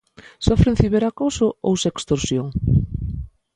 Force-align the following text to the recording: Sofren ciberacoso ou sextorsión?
Sofren 0.45 0.77
ciberacoso 0.79 1.47
ou 1.67 1.73
sextorsión? 1.83 2.47